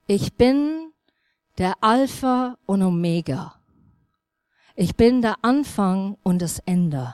[0.08, 0.94] Ich bin
[1.58, 3.62] der Alpha und Omega.
[4.78, 7.14] Ich bin der Anfang und das Ende.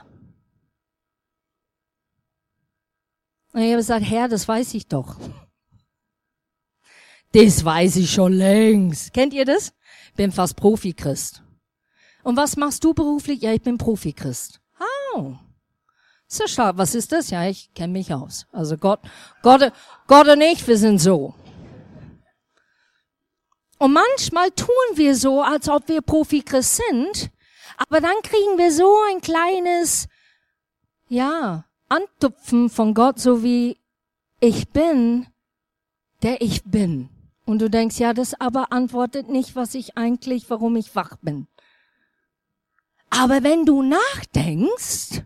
[3.52, 5.18] Und ich habe gesagt, Herr, das weiß ich doch.
[7.36, 9.12] Das weiß ich schon längst.
[9.12, 9.74] Kennt ihr das?
[10.16, 11.42] Bin fast Profi-Christ.
[12.22, 13.42] Und was machst du beruflich?
[13.42, 14.58] Ja, ich bin Profi-Christ.
[15.12, 15.34] Oh.
[16.26, 16.78] So stark.
[16.78, 17.28] Was ist das?
[17.28, 18.46] Ja, ich kenne mich aus.
[18.52, 19.00] Also Gott,
[19.42, 19.70] Gott,
[20.06, 21.34] Gott und ich, wir sind so.
[23.76, 27.30] Und manchmal tun wir so, als ob wir Profi-Christ sind,
[27.76, 30.08] aber dann kriegen wir so ein kleines,
[31.10, 33.76] ja, Antupfen von Gott, so wie
[34.40, 35.26] ich bin,
[36.22, 37.10] der ich bin.
[37.46, 41.46] Und du denkst, ja, das aber antwortet nicht, was ich eigentlich, warum ich wach bin.
[43.08, 45.22] Aber wenn du nachdenkst,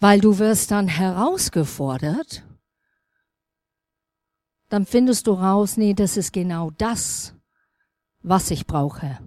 [0.00, 2.44] weil du wirst dann herausgefordert,
[4.70, 7.34] dann findest du raus, nee, das ist genau das,
[8.22, 9.18] was ich brauche.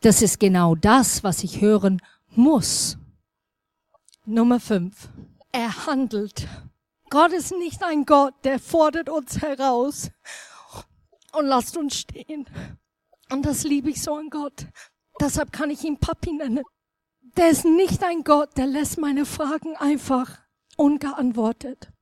[0.00, 2.96] Das ist genau das, was ich hören muss.
[4.24, 5.10] Nummer fünf.
[5.52, 6.48] Er handelt.
[7.10, 10.10] Gott ist nicht ein Gott, der fordert uns heraus
[11.32, 12.48] und lasst uns stehen.
[13.32, 14.66] Und das liebe ich so an Gott.
[15.20, 16.64] Deshalb kann ich ihn Papi nennen.
[17.36, 20.38] Der ist nicht ein Gott, der lässt meine Fragen einfach
[20.76, 21.92] ungeantwortet.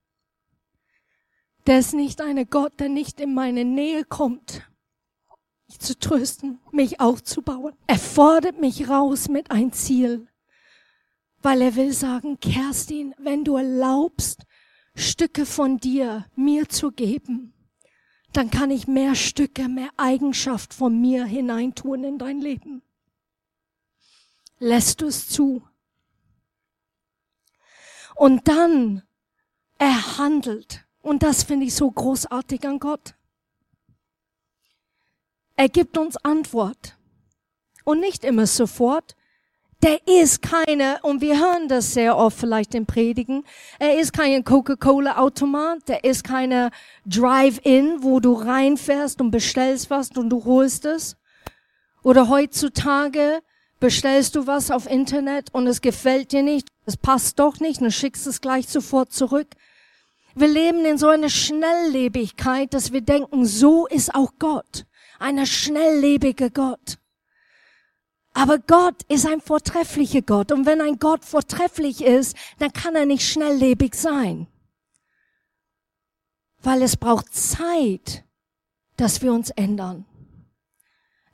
[1.66, 4.62] Der ist nicht ein Gott, der nicht in meine Nähe kommt,
[5.68, 7.74] mich zu trösten, mich aufzubauen.
[7.86, 10.28] Er fordert mich raus mit ein Ziel,
[11.42, 14.44] weil er will sagen, Kerstin, wenn du erlaubst,
[14.98, 17.54] Stücke von dir mir zu geben,
[18.32, 22.82] dann kann ich mehr Stücke, mehr Eigenschaft von mir hineintun in dein Leben.
[24.58, 25.62] Lässt du es zu?
[28.16, 29.02] Und dann,
[29.78, 30.84] er handelt.
[31.00, 33.14] Und das finde ich so großartig an Gott.
[35.54, 36.96] Er gibt uns Antwort.
[37.84, 39.16] Und nicht immer sofort.
[39.84, 43.44] Der ist keine, und wir hören das sehr oft vielleicht in Predigen,
[43.78, 46.70] er ist kein Coca-Cola-Automat, der ist keine
[47.06, 51.16] Drive-In, wo du reinfährst und bestellst was und du holst es.
[52.02, 53.40] Oder heutzutage
[53.78, 57.92] bestellst du was auf Internet und es gefällt dir nicht, es passt doch nicht, und
[57.92, 59.48] schickst es gleich sofort zurück.
[60.34, 64.86] Wir leben in so einer Schnelllebigkeit, dass wir denken, so ist auch Gott.
[65.20, 66.98] Einer schnelllebige Gott.
[68.38, 70.52] Aber Gott ist ein vortrefflicher Gott.
[70.52, 74.46] Und wenn ein Gott vortrefflich ist, dann kann er nicht schnelllebig sein.
[76.62, 78.24] Weil es braucht Zeit,
[78.96, 80.04] dass wir uns ändern.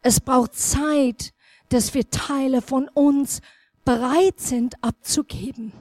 [0.01, 1.35] Es braucht Zeit,
[1.69, 3.43] dass wir Teile von uns
[3.85, 5.75] bereit sind abzugeben.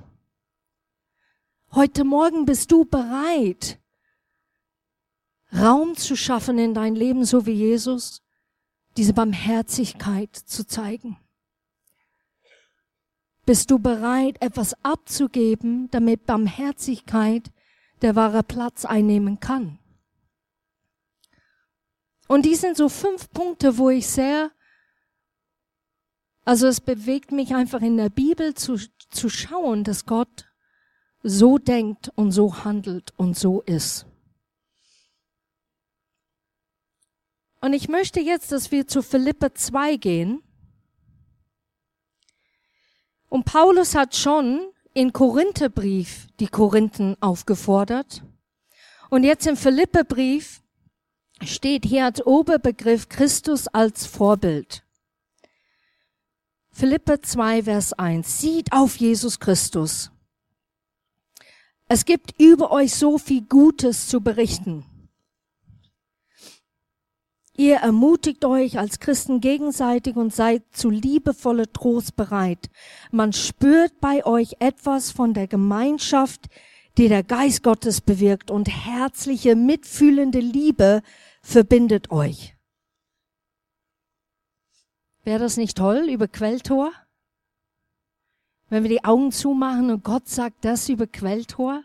[1.72, 3.80] Heute Morgen bist du bereit,
[5.56, 8.23] Raum zu schaffen in dein Leben, so wie Jesus?
[8.98, 11.18] Diese Barmherzigkeit zu zeigen?
[13.46, 17.52] Bist du bereit, etwas abzugeben, damit Barmherzigkeit
[18.02, 19.80] der wahre Platz einnehmen kann?
[22.28, 24.52] Und die sind so fünf Punkte, wo ich sehr,
[26.46, 28.78] also es bewegt mich einfach in der Bibel zu,
[29.10, 30.46] zu schauen, dass Gott
[31.22, 34.06] so denkt und so handelt und so ist.
[37.64, 40.44] Und ich möchte jetzt, dass wir zu Philippe 2 gehen.
[43.30, 48.22] Und Paulus hat schon in Korintherbrief die Korinthen aufgefordert.
[49.10, 50.62] Und jetzt im Philippebrief
[51.42, 54.84] steht hier als Oberbegriff Christus als Vorbild.
[56.70, 58.42] Philippe 2, Vers 1.
[58.42, 60.12] Sieht auf Jesus Christus.
[61.88, 64.84] Es gibt über euch so viel Gutes zu berichten.
[67.56, 72.70] Ihr ermutigt euch als Christen gegenseitig und seid zu liebevolle Trost bereit.
[73.12, 76.48] Man spürt bei euch etwas von der Gemeinschaft,
[76.98, 81.04] die der Geist Gottes bewirkt und herzliche, mitfühlende Liebe
[81.44, 82.56] verbindet euch.
[85.24, 86.92] Wäre das nicht toll über Quelltor?
[88.70, 91.84] Wenn wir die Augen zumachen und Gott sagt das über Quelltor?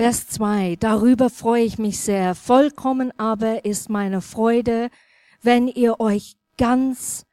[0.00, 0.76] Vers 2.
[0.80, 2.34] Darüber freue ich mich sehr.
[2.34, 4.88] Vollkommen aber ist meine Freude,
[5.42, 7.26] wenn ihr euch ganz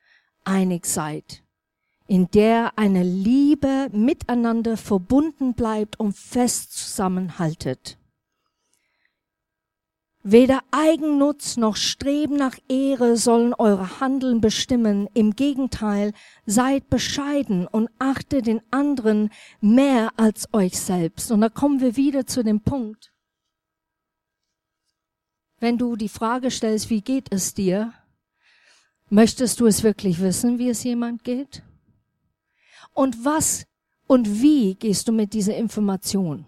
[0.44, 1.44] einig seid,
[2.08, 7.97] in der eine Liebe miteinander verbunden bleibt und fest zusammenhaltet.
[10.30, 15.08] Weder Eigennutz noch Streben nach Ehre sollen eure Handeln bestimmen.
[15.14, 16.12] Im Gegenteil,
[16.46, 19.30] seid bescheiden und achtet den anderen
[19.62, 21.32] mehr als euch selbst.
[21.32, 23.14] Und da kommen wir wieder zu dem Punkt.
[25.60, 27.94] Wenn du die Frage stellst, wie geht es dir?
[29.10, 31.64] Möchtest du es wirklich wissen, wie es jemand geht?
[32.94, 33.66] Und was
[34.08, 36.46] und wie gehst du mit dieser Information?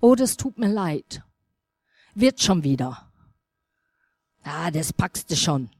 [0.00, 1.24] Oh, das tut mir leid
[2.14, 3.10] wird schon wieder.
[4.42, 5.70] Ah, das packst du schon.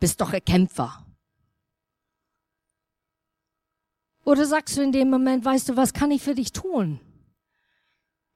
[0.00, 1.04] Bist doch ein Kämpfer.
[4.24, 7.00] Oder sagst du in dem Moment, weißt du, was kann ich für dich tun?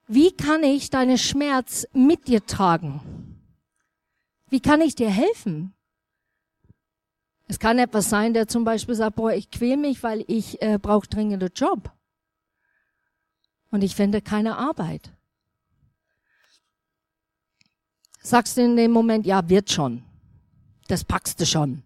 [0.07, 3.39] Wie kann ich deine Schmerz mit dir tragen?
[4.49, 5.75] Wie kann ich dir helfen?
[7.47, 10.79] Es kann etwas sein, der zum Beispiel sagt, boah, ich quäl mich, weil ich äh,
[10.79, 11.93] brauche dringende Job.
[13.71, 15.13] Und ich finde keine Arbeit.
[18.21, 20.05] Sagst du in dem Moment, ja, wird schon.
[20.89, 21.83] Das packst du schon.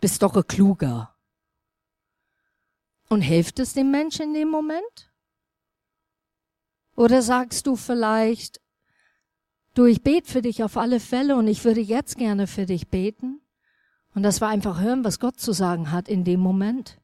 [0.00, 1.14] Bist doch ein Kluger.
[3.08, 5.12] Und hilft es dem Menschen in dem Moment?
[6.96, 8.60] Oder sagst du vielleicht,
[9.74, 12.88] du, ich bete für dich auf alle Fälle und ich würde jetzt gerne für dich
[12.88, 13.40] beten?
[14.14, 17.00] Und das war einfach hören, was Gott zu sagen hat in dem Moment.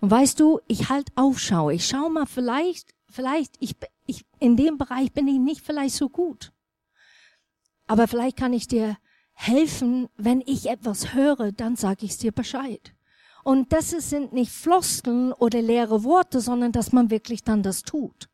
[0.00, 1.70] Und weißt du, ich halt Aufschau.
[1.70, 6.08] Ich schau mal, vielleicht, vielleicht, ich, ich, in dem Bereich bin ich nicht vielleicht so
[6.08, 6.52] gut.
[7.88, 8.96] Aber vielleicht kann ich dir
[9.32, 12.94] helfen, wenn ich etwas höre, dann sage ich dir Bescheid.
[13.44, 18.28] Und das sind nicht Floskeln oder leere Worte, sondern dass man wirklich dann das tut.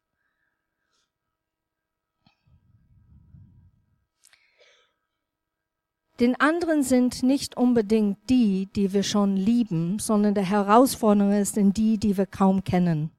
[6.21, 11.73] Den anderen sind nicht unbedingt die, die wir schon lieben, sondern der Herausforderung ist in
[11.73, 13.11] die, die wir kaum kennen.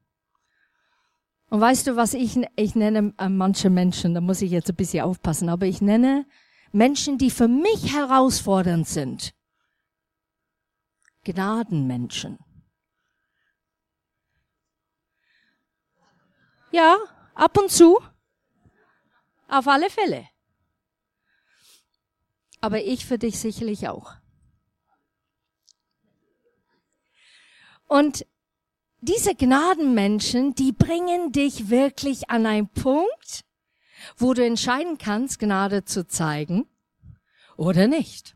[1.48, 4.76] Und weißt du, was ich, ich nenne äh, manche Menschen, da muss ich jetzt ein
[4.76, 6.26] bisschen aufpassen, aber ich nenne
[6.72, 9.32] Menschen, die für mich herausfordernd sind.
[11.24, 12.38] Gnadenmenschen.
[16.72, 16.96] Ja,
[17.34, 17.98] ab und zu.
[19.48, 20.26] Auf alle Fälle
[22.66, 24.14] aber ich für dich sicherlich auch.
[27.86, 28.26] Und
[29.06, 33.44] diese Gnadenmenschen, die bringen dich wirklich an einen Punkt,
[34.16, 36.66] wo du entscheiden kannst, Gnade zu zeigen
[37.56, 38.34] oder nicht.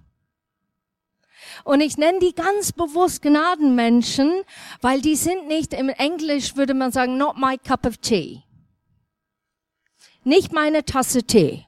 [1.64, 4.42] Und ich nenne die ganz bewusst Gnadenmenschen,
[4.80, 8.42] weil die sind nicht, im Englisch würde man sagen, not my cup of tea.
[10.24, 11.66] Nicht meine Tasse Tee.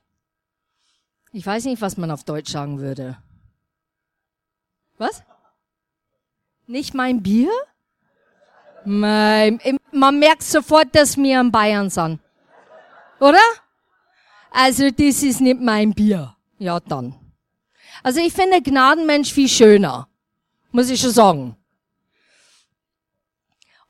[1.32, 3.16] Ich weiß nicht, was man auf Deutsch sagen würde.
[4.98, 5.22] Was?
[6.66, 7.50] Nicht mein Bier?
[8.84, 12.18] Man merkt sofort, dass wir in Bayern sind.
[13.20, 13.42] Oder?
[14.50, 16.34] Also, das ist nicht mein Bier.
[16.58, 17.14] Ja, dann.
[18.02, 20.08] Also, ich finde Gnadenmensch viel schöner.
[20.72, 21.56] Muss ich schon sagen.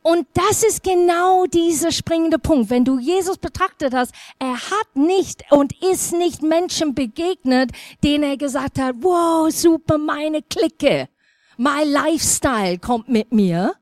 [0.03, 2.71] Und das ist genau dieser springende Punkt.
[2.71, 7.71] Wenn du Jesus betrachtet hast, er hat nicht und ist nicht Menschen begegnet,
[8.03, 11.09] denen er gesagt hat, wow, super, meine Clique,
[11.57, 13.77] my Lifestyle kommt mit mir,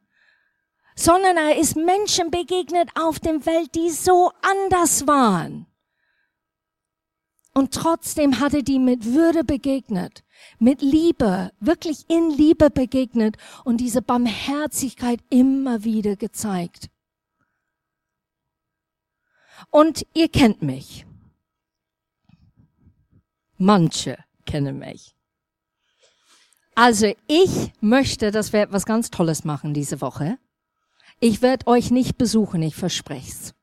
[1.01, 5.67] sondern er ist Menschen begegnet auf dem Welt, die so anders waren.
[7.55, 10.23] Und trotzdem hat er die mit Würde begegnet
[10.59, 16.91] mit Liebe, wirklich in Liebe begegnet und diese Barmherzigkeit immer wieder gezeigt.
[19.71, 21.07] Und ihr kennt mich.
[23.59, 25.15] Manche kennen mich.
[26.75, 30.39] Also ich möchte, dass wir etwas ganz Tolles machen diese Woche.
[31.21, 33.55] Ich werde euch nicht besuchen, ich verspreche es.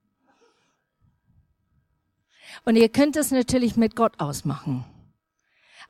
[2.65, 4.85] Und ihr könnt es natürlich mit Gott ausmachen.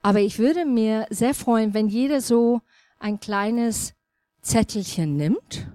[0.02, 2.62] Aber ich würde mir sehr freuen, wenn jeder so
[3.00, 3.94] ein kleines
[4.42, 5.68] Zettelchen nimmt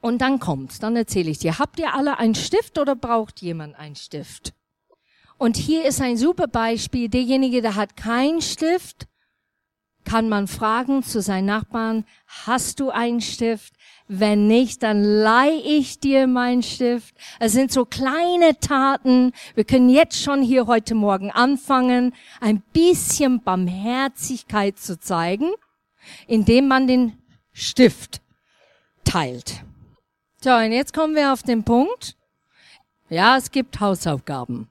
[0.00, 0.82] und dann kommt.
[0.82, 1.58] Dann erzähle ich dir.
[1.60, 4.54] Habt ihr alle einen Stift oder braucht jemand einen Stift?
[5.36, 7.08] Und hier ist ein super Beispiel.
[7.08, 9.06] Derjenige, der hat keinen Stift,
[10.04, 13.74] kann man fragen zu seinen Nachbarn, hast du einen Stift?
[14.08, 17.14] Wenn nicht, dann leih ich dir meinen Stift.
[17.38, 19.32] Es sind so kleine Taten.
[19.54, 25.50] Wir können jetzt schon hier heute Morgen anfangen, ein bisschen Barmherzigkeit zu zeigen,
[26.26, 27.18] indem man den
[27.52, 28.22] Stift
[29.04, 29.62] teilt.
[30.40, 32.16] So, und jetzt kommen wir auf den Punkt.
[33.10, 34.68] Ja, es gibt Hausaufgaben.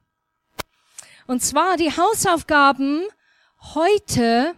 [1.27, 3.03] Und zwar die Hausaufgaben
[3.75, 4.55] heute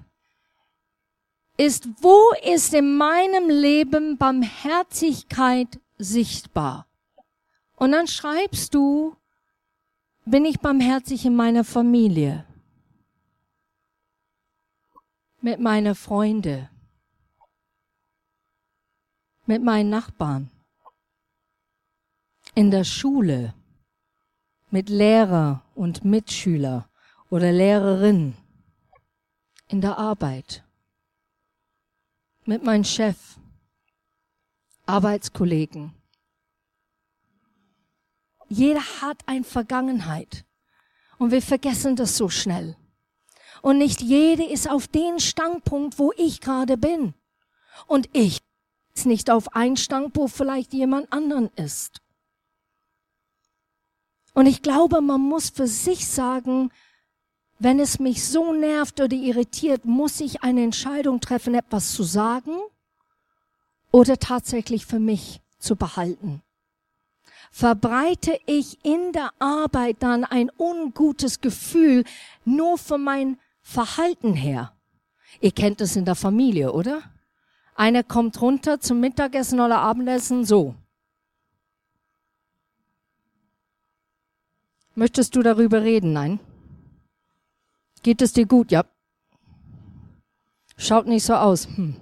[1.60, 6.88] ist, wo ist in meinem Leben Barmherzigkeit sichtbar?
[7.76, 9.18] Und dann schreibst du,
[10.24, 12.46] bin ich barmherzig in meiner Familie?
[15.42, 16.70] Mit meiner Freunde?
[19.46, 20.50] Mit meinen Nachbarn?
[22.56, 23.54] In der Schule?
[24.72, 26.88] Mit Lehrer und Mitschüler
[27.30, 28.38] oder Lehrerin?
[29.68, 30.64] In der Arbeit?
[32.50, 33.16] Mit meinem Chef,
[34.88, 35.94] Arbeitskollegen.
[38.48, 40.46] Jeder hat eine Vergangenheit
[41.20, 42.76] und wir vergessen das so schnell.
[43.62, 47.14] Und nicht jede ist auf den Standpunkt, wo ich gerade bin.
[47.86, 48.40] Und ich
[48.96, 52.02] ist nicht auf einen Standpunkt, wo vielleicht jemand anderen ist.
[54.34, 56.72] Und ich glaube, man muss für sich sagen,
[57.60, 62.58] wenn es mich so nervt oder irritiert, muss ich eine Entscheidung treffen, etwas zu sagen
[63.92, 66.42] oder tatsächlich für mich zu behalten.
[67.52, 72.06] Verbreite ich in der Arbeit dann ein ungutes Gefühl
[72.46, 74.72] nur von mein Verhalten her?
[75.42, 77.02] Ihr kennt es in der Familie, oder?
[77.76, 80.76] Einer kommt runter zum Mittagessen oder Abendessen so.
[84.96, 86.14] Möchtest du darüber reden?
[86.14, 86.40] Nein.
[88.04, 88.72] Geht es dir gut?
[88.72, 88.86] Ja.
[90.78, 91.68] Schaut nicht so aus.
[91.76, 91.96] Hm.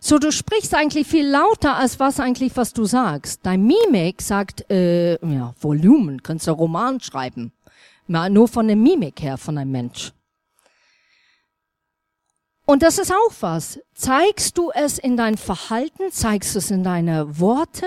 [0.00, 3.40] So, du sprichst eigentlich viel lauter als was eigentlich, was du sagst.
[3.44, 7.52] Dein Mimik sagt, äh, ja, Volumen, kannst du Roman schreiben.
[8.08, 10.12] Mal nur von der Mimik her von einem Mensch.
[12.66, 13.78] Und das ist auch was.
[13.94, 16.10] Zeigst du es in dein Verhalten?
[16.10, 17.86] Zeigst du es in deine Worte?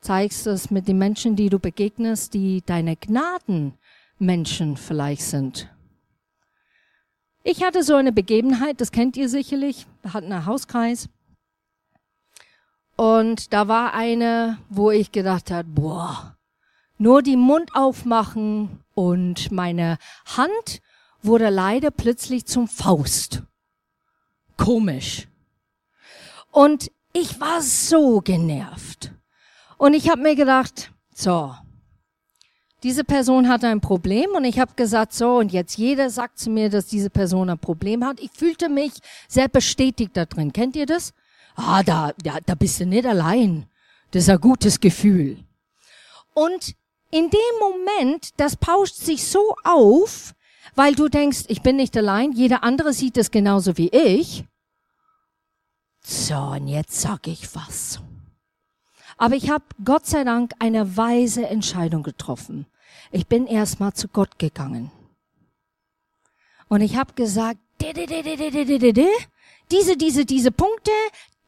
[0.00, 5.68] Zeigst es mit den Menschen, die du begegnest, die deine Gnadenmenschen vielleicht sind?
[7.42, 9.86] Ich hatte so eine Begebenheit, das kennt ihr sicherlich.
[10.02, 11.08] Wir hatten einen Hauskreis.
[12.96, 16.36] Und da war eine, wo ich gedacht habe, boah,
[16.98, 20.80] nur die Mund aufmachen und meine Hand
[21.22, 23.42] wurde leider plötzlich zum Faust.
[24.56, 25.28] Komisch.
[26.50, 29.12] Und ich war so genervt.
[29.78, 31.54] Und ich habe mir gedacht, so,
[32.82, 36.50] diese Person hatte ein Problem und ich habe gesagt, so, und jetzt jeder sagt zu
[36.50, 38.20] mir, dass diese Person ein Problem hat.
[38.20, 38.92] Ich fühlte mich
[39.28, 40.52] sehr bestätigt da drin.
[40.52, 41.12] Kennt ihr das?
[41.54, 43.66] Ah, da, da, da bist du nicht allein.
[44.10, 45.44] Das ist ein gutes Gefühl.
[46.34, 46.74] Und
[47.10, 50.34] in dem Moment, das pauscht sich so auf,
[50.74, 54.44] weil du denkst, ich bin nicht allein, jeder andere sieht es genauso wie ich.
[56.00, 58.00] So, und jetzt sag ich was.
[59.18, 62.66] Aber ich habe Gott sei Dank eine weise Entscheidung getroffen.
[63.10, 64.90] Ich bin erstmal zu Gott gegangen.
[66.68, 67.58] Und ich habe gesagt,
[69.70, 70.90] diese, diese, diese Punkte,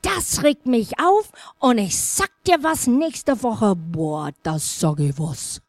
[0.02, 5.18] das regt mich auf und ich sag dir was nächste Woche, boah, das sage ich
[5.18, 5.60] was.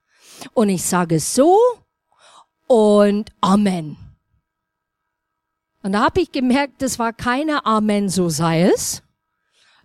[0.53, 1.57] Und ich sage so
[2.67, 3.97] und Amen.
[5.83, 9.01] Und da habe ich gemerkt, das war keine Amen, so sei es,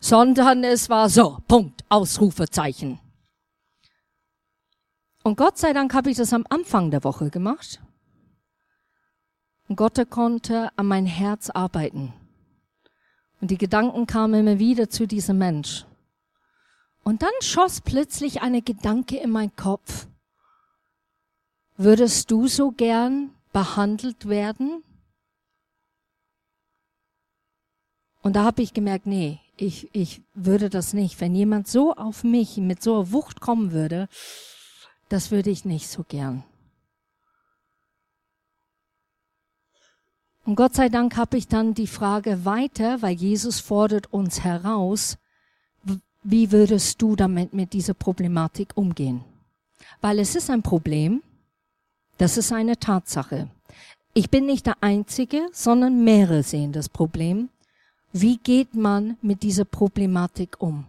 [0.06, 3.00] sondern es war so, Punkt, Ausrufezeichen.
[5.24, 7.80] Und Gott sei Dank habe ich das am Anfang der Woche gemacht.
[9.68, 12.12] Und Gott konnte an mein Herz arbeiten.
[13.40, 15.84] Und die Gedanken kamen immer wieder zu diesem Mensch.
[17.02, 20.06] Und dann schoss plötzlich eine Gedanke in meinen Kopf.
[21.76, 24.84] Würdest du so gern behandelt werden?
[28.26, 31.20] Und da habe ich gemerkt, nee, ich, ich würde das nicht.
[31.20, 34.08] Wenn jemand so auf mich mit so einer Wucht kommen würde,
[35.08, 36.42] das würde ich nicht so gern.
[40.44, 45.18] Und Gott sei Dank habe ich dann die Frage weiter, weil Jesus fordert uns heraus,
[46.24, 49.22] wie würdest du damit mit dieser Problematik umgehen?
[50.00, 51.22] Weil es ist ein Problem,
[52.18, 53.48] das ist eine Tatsache.
[54.14, 57.50] Ich bin nicht der Einzige, sondern mehrere sehen das Problem.
[58.18, 60.86] Wie geht man mit dieser Problematik um?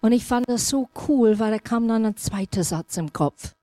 [0.00, 3.54] Und ich fand das so cool, weil da kam dann ein zweiter Satz im Kopf.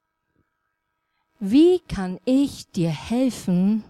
[1.42, 3.84] Wie kann ich dir helfen,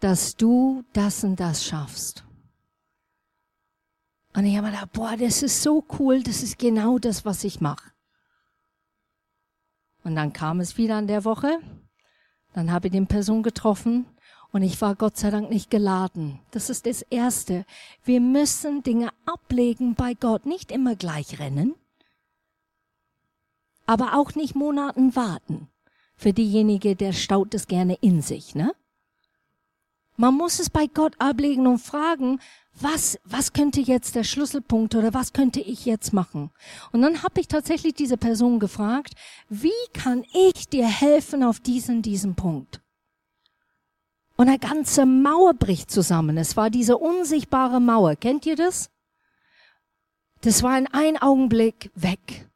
[0.00, 2.24] dass du das und das schaffst?
[4.34, 7.60] Und ich habe gedacht, boah, das ist so cool, das ist genau das, was ich
[7.60, 7.92] mache.
[10.02, 11.58] Und dann kam es wieder an der Woche.
[12.54, 14.06] Dann habe ich den Person getroffen
[14.52, 16.40] und ich war Gott sei Dank nicht geladen.
[16.50, 17.64] Das ist das Erste.
[18.04, 21.74] Wir müssen Dinge ablegen bei Gott, nicht immer gleich rennen,
[23.86, 25.68] aber auch nicht Monaten warten.
[26.16, 28.74] Für diejenige, der staut es gerne in sich, ne?
[30.18, 32.40] Man muss es bei Gott ablegen und fragen,
[32.80, 36.50] was, was könnte jetzt der Schlüsselpunkt oder was könnte ich jetzt machen?
[36.92, 39.14] Und dann habe ich tatsächlich diese Person gefragt,
[39.50, 42.80] wie kann ich dir helfen auf diesen, diesen Punkt?
[44.36, 46.36] Und eine ganze Mauer bricht zusammen.
[46.36, 48.16] Es war diese unsichtbare Mauer.
[48.16, 48.90] Kennt ihr das?
[50.42, 52.48] Das war in einem Augenblick weg.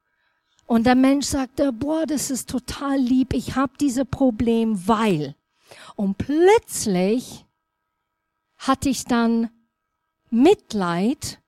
[0.67, 5.35] Und der Mensch sagte, boah, das ist total lieb, ich habe diese Problem, weil.
[5.97, 7.45] Und plötzlich
[8.57, 9.51] hatte ich dann
[10.31, 11.40] Mitleid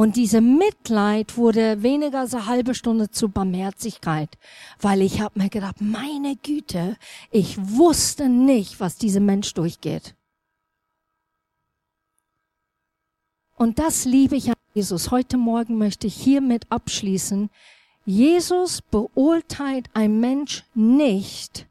[0.00, 4.30] und diese Mitleid wurde weniger als eine halbe Stunde zu Barmherzigkeit,
[4.80, 6.96] weil ich habe mir gedacht, meine Güte,
[7.30, 10.14] ich wusste nicht, was dieser Mensch durchgeht.
[13.58, 15.10] Und das liebe ich an Jesus.
[15.10, 17.50] Heute Morgen möchte ich hiermit abschließen.
[18.06, 21.66] Jesus beurteilt ein Mensch nicht,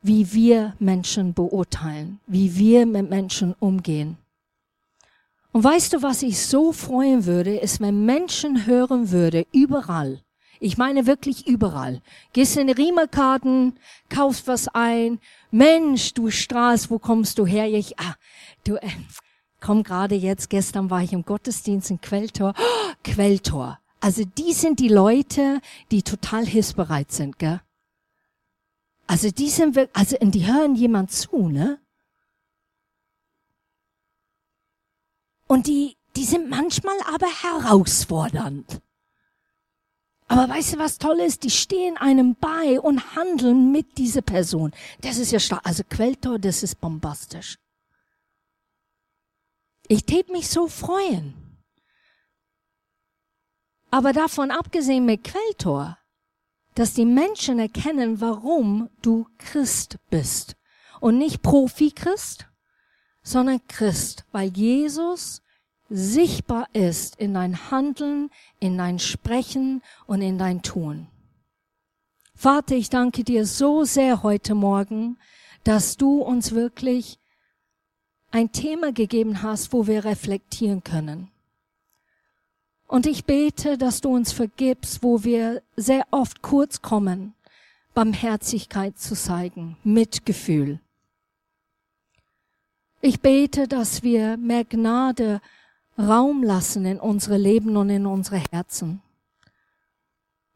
[0.00, 4.16] wie wir Menschen beurteilen, wie wir mit Menschen umgehen.
[5.52, 10.22] Und weißt du, was ich so freuen würde, ist, wenn Menschen hören würde, überall.
[10.60, 12.02] Ich meine wirklich überall.
[12.32, 13.78] Gehst in Riemerkarten,
[14.10, 15.18] kaufst was ein.
[15.50, 17.66] Mensch, du Straß, wo kommst du her?
[17.66, 18.14] Ich, ah,
[18.64, 18.90] du, äh,
[19.60, 22.54] komme gerade jetzt, gestern war ich im Gottesdienst in Quelltor.
[22.56, 23.78] Oh, Quelltor.
[24.00, 27.60] Also die sind die Leute, die total hilfsbereit sind, gell?
[29.06, 31.78] Also die sind wirklich, also die hören jemand zu, ne?
[35.50, 38.80] Und die, die sind manchmal aber herausfordernd.
[40.28, 41.42] Aber weißt du, was toll ist?
[41.42, 44.70] Die stehen einem bei und handeln mit dieser Person.
[45.00, 45.66] Das ist ja stark.
[45.66, 47.58] Also Quelltor, das ist bombastisch.
[49.88, 51.34] Ich tät mich so freuen.
[53.90, 55.98] Aber davon abgesehen mit Quelltor,
[56.76, 60.54] dass die Menschen erkennen, warum du Christ bist.
[61.00, 62.49] Und nicht Profi-Christ,
[63.22, 65.42] sondern Christ, weil Jesus
[65.88, 71.08] sichtbar ist in dein Handeln, in dein Sprechen und in dein Tun.
[72.34, 75.18] Vater, ich danke dir so sehr heute Morgen,
[75.64, 77.18] dass du uns wirklich
[78.30, 81.30] ein Thema gegeben hast, wo wir reflektieren können.
[82.86, 87.34] Und ich bete, dass du uns vergibst, wo wir sehr oft kurz kommen,
[87.94, 90.80] Barmherzigkeit zu zeigen, Mitgefühl.
[93.02, 95.40] Ich bete, dass wir mehr Gnade
[95.98, 99.00] Raum lassen in unsere Leben und in unsere Herzen.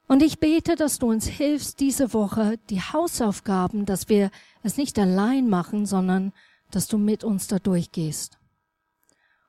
[0.06, 4.30] Und ich bete, dass du uns hilfst, diese Woche die Hausaufgaben, dass wir
[4.62, 6.32] es nicht allein machen, sondern
[6.70, 8.38] dass du mit uns da durchgehst.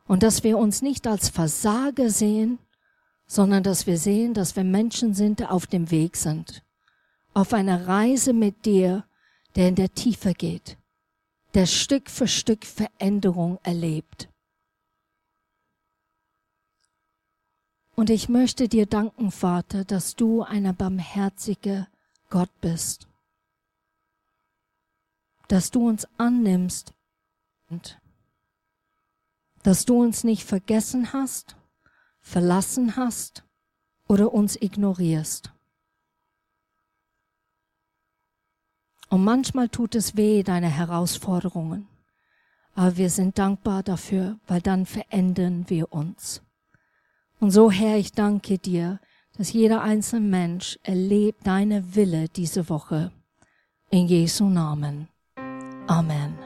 [0.07, 2.59] Und dass wir uns nicht als Versager sehen,
[3.27, 6.63] sondern dass wir sehen, dass wir Menschen sind, die auf dem Weg sind.
[7.33, 9.03] Auf einer Reise mit dir,
[9.57, 10.77] der in der Tiefe geht,
[11.55, 14.29] der Stück für Stück Veränderung erlebt.
[17.95, 21.87] Und ich möchte dir danken, Vater, dass du einer barmherzige
[22.29, 23.07] Gott bist.
[25.47, 26.93] Dass du uns annimmst
[29.63, 31.55] dass du uns nicht vergessen hast,
[32.19, 33.43] verlassen hast
[34.07, 35.54] oder uns ignorierst.
[39.15, 41.87] Und manchmal tut es weh, deine Herausforderungen.
[42.73, 46.41] Aber wir sind dankbar dafür, weil dann verändern wir uns.
[47.39, 48.99] Und so, Herr, ich danke dir,
[49.37, 53.13] dass jeder einzelne Mensch erlebt deine Wille diese Woche.
[53.89, 55.07] In Jesu Namen.
[55.87, 56.37] Amen.